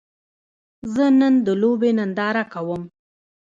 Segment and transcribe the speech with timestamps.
[0.93, 2.81] زه نن د لوبې ننداره کوم